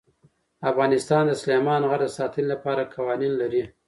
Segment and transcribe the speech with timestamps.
[0.71, 3.63] افغانستان د سلیمان غر د ساتنې لپاره قوانین لري.